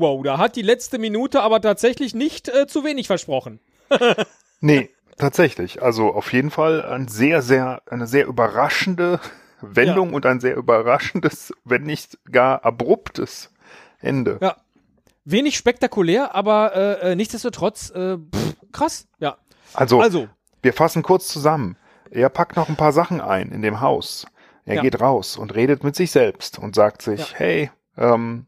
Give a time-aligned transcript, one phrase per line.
[0.00, 3.60] wow, da hat die letzte Minute aber tatsächlich nicht äh, zu wenig versprochen.
[4.60, 5.82] nee, tatsächlich.
[5.82, 9.20] Also auf jeden Fall ein sehr, sehr, eine sehr überraschende
[9.60, 10.16] Wendung ja.
[10.16, 13.52] und ein sehr überraschendes, wenn nicht gar abruptes
[14.00, 14.38] Ende.
[14.40, 14.56] Ja.
[15.24, 19.06] Wenig spektakulär, aber äh, äh nichtsdestotrotz äh, pff, krass.
[19.18, 19.36] Ja.
[19.74, 20.28] Also, also,
[20.62, 21.76] wir fassen kurz zusammen.
[22.10, 24.26] Er packt noch ein paar Sachen ein in dem Haus.
[24.64, 24.82] Er ja.
[24.82, 27.38] geht raus und redet mit sich selbst und sagt sich, ja.
[27.38, 28.46] hey, ähm,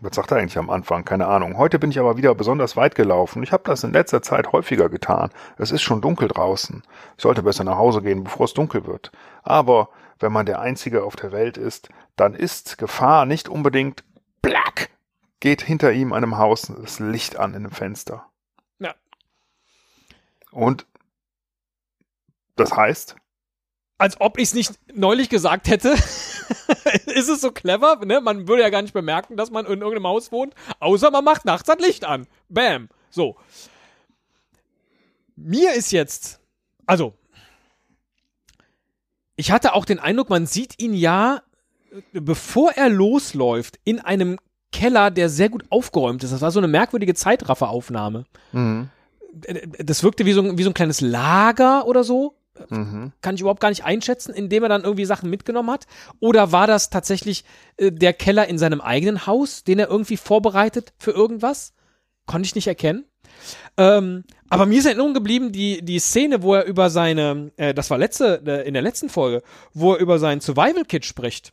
[0.00, 1.04] was sagt er eigentlich am Anfang?
[1.04, 1.58] Keine Ahnung.
[1.58, 3.42] Heute bin ich aber wieder besonders weit gelaufen.
[3.42, 5.30] Ich habe das in letzter Zeit häufiger getan.
[5.58, 6.82] Es ist schon dunkel draußen.
[7.16, 9.10] Ich sollte besser nach Hause gehen, bevor es dunkel wird.
[9.42, 9.88] Aber
[10.20, 14.04] wenn man der Einzige auf der Welt ist, dann ist Gefahr nicht unbedingt
[14.42, 14.90] black.
[15.40, 18.26] Geht hinter ihm einem Haus das Licht an in dem Fenster.
[18.78, 18.94] Ja.
[20.52, 20.86] Und
[22.56, 23.16] das heißt?
[23.98, 25.96] Als ob ich es nicht neulich gesagt hätte.
[27.06, 28.20] ist es so clever, ne?
[28.20, 31.44] Man würde ja gar nicht bemerken, dass man in irgendeinem Haus wohnt, außer man macht
[31.44, 32.26] nachts das Licht an.
[32.48, 32.88] Bam.
[33.10, 33.36] So.
[35.36, 36.40] Mir ist jetzt,
[36.86, 37.14] also,
[39.36, 41.42] ich hatte auch den Eindruck, man sieht ihn ja,
[42.12, 44.38] bevor er losläuft, in einem
[44.72, 46.32] Keller, der sehr gut aufgeräumt ist.
[46.32, 48.24] Das war so eine merkwürdige Zeitrafferaufnahme.
[48.52, 48.90] Mhm.
[49.78, 52.34] Das wirkte wie so, wie so ein kleines Lager oder so.
[52.68, 53.12] Mhm.
[53.22, 55.86] Kann ich überhaupt gar nicht einschätzen, indem er dann irgendwie Sachen mitgenommen hat.
[56.18, 57.44] Oder war das tatsächlich
[57.76, 61.74] äh, der Keller in seinem eigenen Haus, den er irgendwie vorbereitet für irgendwas?
[62.26, 63.04] Konnte ich nicht erkennen.
[63.76, 67.72] Ähm, aber mir ist in Erinnerung geblieben, die, die Szene, wo er über seine, äh,
[67.72, 71.52] das war letzte, äh, in der letzten Folge, wo er über sein Survival-Kit spricht.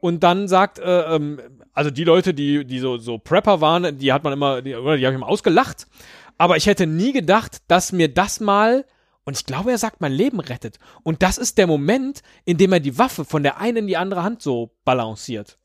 [0.00, 1.40] Und dann sagt, äh, ähm,
[1.72, 4.76] also die Leute, die, die so, so Prepper waren, die hat man immer, die, die
[4.76, 5.88] habe ich immer ausgelacht.
[6.36, 8.84] Aber ich hätte nie gedacht, dass mir das mal
[9.28, 10.78] und ich glaube, er sagt, mein Leben rettet.
[11.02, 13.98] Und das ist der Moment, in dem er die Waffe von der einen in die
[13.98, 15.58] andere Hand so balanciert.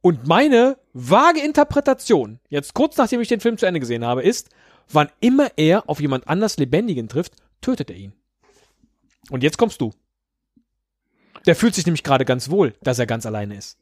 [0.00, 4.48] Und meine vage Interpretation, jetzt kurz nachdem ich den Film zu Ende gesehen habe, ist,
[4.88, 8.14] wann immer er auf jemand anders Lebendigen trifft, tötet er ihn.
[9.28, 9.92] Und jetzt kommst du.
[11.44, 13.76] Der fühlt sich nämlich gerade ganz wohl, dass er ganz alleine ist.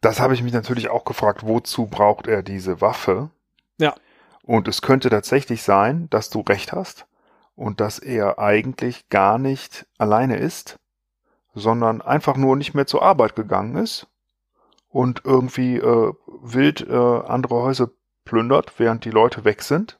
[0.00, 3.30] Das habe ich mich natürlich auch gefragt, wozu braucht er diese Waffe?
[3.80, 3.96] Ja.
[4.46, 7.06] Und es könnte tatsächlich sein, dass du recht hast
[7.56, 10.78] und dass er eigentlich gar nicht alleine ist,
[11.54, 14.06] sondern einfach nur nicht mehr zur Arbeit gegangen ist
[14.88, 16.12] und irgendwie äh,
[16.42, 17.90] wild äh, andere Häuser
[18.24, 19.98] plündert, während die Leute weg sind.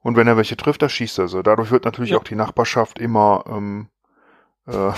[0.00, 1.44] Und wenn er welche trifft, da schießt er sie.
[1.44, 2.18] Dadurch wird natürlich ja.
[2.18, 3.88] auch die Nachbarschaft immer ähm,
[4.66, 4.92] äh,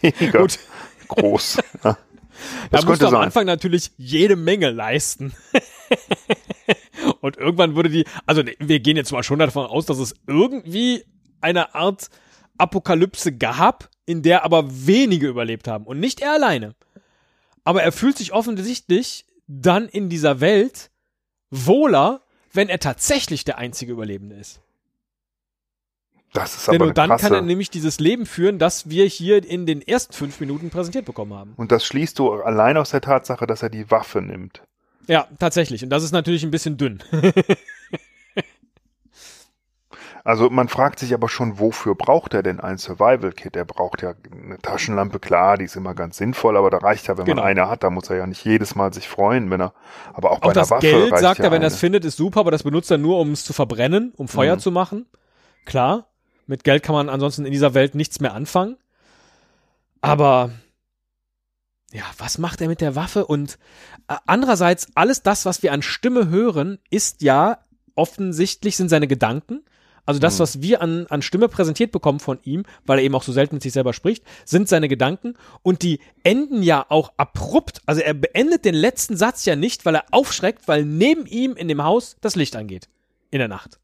[0.00, 0.58] weniger Gut.
[1.08, 1.58] groß.
[1.84, 1.98] Ja.
[2.70, 3.22] Das da musst du am sein.
[3.24, 5.34] Anfang natürlich jede Menge leisten.
[7.22, 11.04] Und irgendwann würde die, also wir gehen jetzt mal schon davon aus, dass es irgendwie
[11.40, 12.10] eine Art
[12.58, 16.74] Apokalypse gab, in der aber wenige überlebt haben und nicht er alleine.
[17.62, 20.90] Aber er fühlt sich offensichtlich dann in dieser Welt
[21.50, 22.22] wohler,
[22.52, 24.60] wenn er tatsächlich der einzige Überlebende ist.
[26.32, 27.26] Das ist aber Denn nur dann krasse.
[27.26, 31.04] kann er nämlich dieses Leben führen, das wir hier in den ersten fünf Minuten präsentiert
[31.04, 31.52] bekommen haben.
[31.56, 34.62] Und das schließt du allein aus der Tatsache, dass er die Waffe nimmt.
[35.06, 35.82] Ja, tatsächlich.
[35.82, 37.02] Und das ist natürlich ein bisschen dünn.
[40.24, 43.56] also man fragt sich aber schon, wofür braucht er denn ein Survival-Kit?
[43.56, 47.18] Er braucht ja eine Taschenlampe, klar, die ist immer ganz sinnvoll, aber da reicht ja,
[47.18, 47.42] wenn genau.
[47.42, 49.72] man eine hat, da muss er ja nicht jedes Mal sich freuen, wenn er,
[50.12, 52.04] aber auch, auch bei das einer Waffe Geld, sagt ja er, wenn er es findet,
[52.04, 54.60] ist super, aber das benutzt er nur, um es zu verbrennen, um Feuer mhm.
[54.60, 55.06] zu machen.
[55.64, 56.06] Klar,
[56.46, 58.76] mit Geld kann man ansonsten in dieser Welt nichts mehr anfangen.
[60.00, 60.50] Aber
[61.92, 63.26] ja, was macht er mit der Waffe?
[63.26, 63.58] Und
[64.08, 67.58] äh, andererseits, alles das, was wir an Stimme hören, ist ja
[67.94, 69.62] offensichtlich sind seine Gedanken.
[70.04, 70.42] Also das, mhm.
[70.42, 73.56] was wir an, an Stimme präsentiert bekommen von ihm, weil er eben auch so selten
[73.56, 75.34] mit sich selber spricht, sind seine Gedanken.
[75.62, 77.82] Und die enden ja auch abrupt.
[77.86, 81.68] Also er beendet den letzten Satz ja nicht, weil er aufschreckt, weil neben ihm in
[81.68, 82.88] dem Haus das Licht angeht.
[83.30, 83.78] In der Nacht.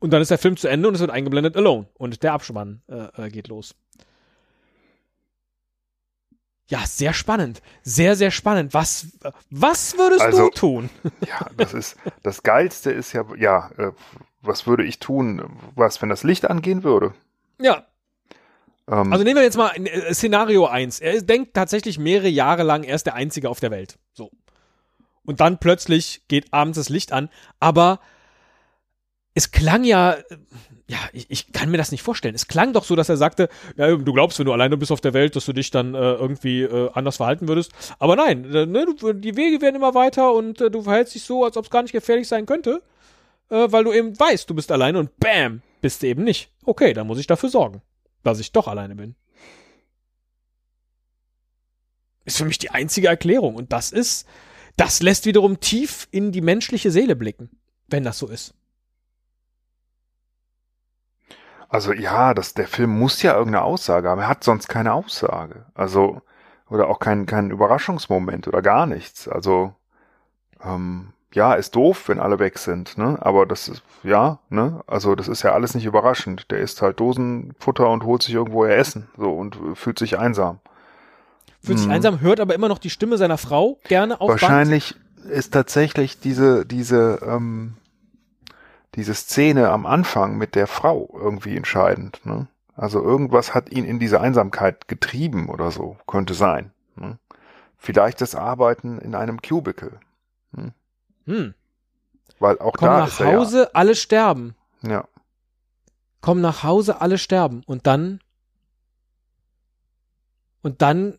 [0.00, 1.86] Und dann ist der Film zu Ende und es wird eingeblendet Alone.
[1.94, 3.74] Und der Abspann äh, äh geht los.
[6.70, 7.62] Ja, sehr spannend.
[7.82, 8.74] Sehr, sehr spannend.
[8.74, 9.08] Was,
[9.50, 10.90] was würdest also, du tun?
[11.26, 13.90] Ja, das ist, das Geilste ist ja, ja, äh,
[14.40, 15.42] was würde ich tun?
[15.74, 17.12] Was, wenn das Licht angehen würde?
[17.60, 17.86] Ja.
[18.86, 21.00] Ähm, also nehmen wir jetzt mal äh, Szenario 1.
[21.00, 23.98] Er denkt tatsächlich mehrere Jahre lang, er ist der Einzige auf der Welt.
[24.12, 24.30] So.
[25.24, 27.98] Und dann plötzlich geht abends das Licht an, aber
[29.34, 30.18] es klang ja,
[30.90, 32.34] ja, ich, ich kann mir das nicht vorstellen.
[32.34, 35.00] Es klang doch so, dass er sagte, ja, du glaubst, wenn du alleine bist auf
[35.00, 37.70] der Welt, dass du dich dann äh, irgendwie äh, anders verhalten würdest.
[38.00, 41.22] Aber nein, äh, ne, du, die Wege werden immer weiter und äh, du verhältst dich
[41.22, 42.82] so, als ob es gar nicht gefährlich sein könnte,
[43.50, 46.50] äh, weil du eben weißt, du bist alleine und bam, bist du eben nicht.
[46.64, 47.82] Okay, dann muss ich dafür sorgen,
[48.24, 49.14] dass ich doch alleine bin.
[52.24, 53.54] Ist für mich die einzige Erklärung.
[53.54, 54.26] Und das ist,
[54.76, 57.48] das lässt wiederum tief in die menschliche Seele blicken,
[57.86, 58.54] wenn das so ist.
[61.70, 64.20] Also ja, das, der Film muss ja irgendeine Aussage haben.
[64.20, 65.66] Er hat sonst keine Aussage.
[65.74, 66.20] Also,
[66.68, 69.28] oder auch keinen keinen Überraschungsmoment oder gar nichts.
[69.28, 69.72] Also,
[70.62, 73.18] ähm, ja, ist doof, wenn alle weg sind, ne?
[73.20, 74.82] Aber das ist, ja, ne?
[74.88, 76.50] Also das ist ja alles nicht überraschend.
[76.50, 80.58] Der isst halt Dosenfutter und holt sich irgendwo ihr Essen, so und fühlt sich einsam.
[81.62, 81.94] Fühlt sich hm.
[81.94, 85.30] einsam, hört aber immer noch die Stimme seiner Frau gerne auf Wahrscheinlich Band.
[85.30, 87.74] ist tatsächlich diese, diese, ähm,
[88.94, 92.48] diese Szene am Anfang mit der Frau irgendwie entscheidend, ne?
[92.80, 96.72] Also irgendwas hat ihn in diese Einsamkeit getrieben oder so, könnte sein.
[96.96, 97.18] Ne?
[97.76, 100.00] Vielleicht das Arbeiten in einem Cubicle.
[100.54, 100.72] Hm?
[101.26, 101.54] Hm.
[102.38, 103.70] Weil auch Komm da nach ist Hause, ja.
[103.74, 104.54] alle sterben.
[104.80, 105.06] Ja.
[106.22, 107.62] Komm nach Hause, alle sterben.
[107.66, 108.20] Und dann.
[110.62, 111.18] Und dann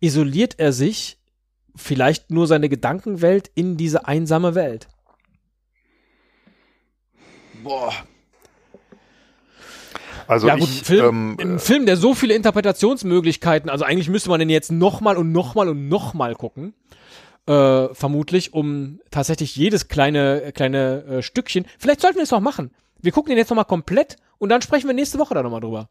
[0.00, 1.20] isoliert er sich,
[1.76, 4.88] vielleicht nur seine Gedankenwelt, in diese einsame Welt.
[7.62, 7.92] Boah.
[10.26, 14.08] Also ja, gut, ich, ein, Film, ähm, ein Film, der so viele Interpretationsmöglichkeiten, also eigentlich
[14.08, 16.72] müsste man den jetzt nochmal und nochmal und nochmal gucken
[17.46, 21.66] äh, vermutlich, um tatsächlich jedes kleine, kleine äh, Stückchen.
[21.78, 22.70] Vielleicht sollten wir es noch machen.
[23.00, 25.90] Wir gucken den jetzt nochmal komplett und dann sprechen wir nächste Woche da nochmal drüber.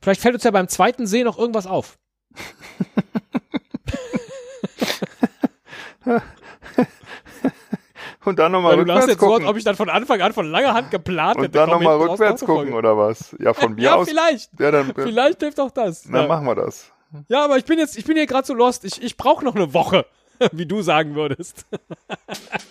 [0.00, 1.98] Vielleicht fällt uns ja beim zweiten Sehen noch irgendwas auf.
[8.24, 9.44] und dann nochmal rückwärts jetzt gucken.
[9.44, 11.46] So, ob ich dann von Anfang an von langer Hand geplant hätte.
[11.46, 13.34] Und dann nochmal rückwärts gucken oder was?
[13.38, 14.08] Ja, von mir ja, aus.
[14.08, 14.50] Vielleicht.
[14.58, 16.04] Ja, dann, vielleicht hilft auch das.
[16.04, 16.26] Dann ja.
[16.26, 16.92] machen wir das.
[17.28, 18.84] Ja, aber ich bin jetzt, ich bin hier gerade so lost.
[18.84, 20.06] Ich, ich brauche noch eine Woche,
[20.52, 21.66] wie du sagen würdest.